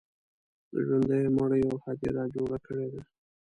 د 0.71 0.73
ژوندو 0.87 1.19
مړیو 1.37 1.73
هدیره 1.85 2.23
جوړه 2.35 2.57
کړې 2.65 2.87
ده. 2.93 3.01